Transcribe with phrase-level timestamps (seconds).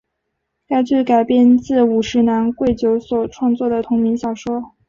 [0.65, 4.73] 该剧改编自五十岚贵久所创作的同名小说。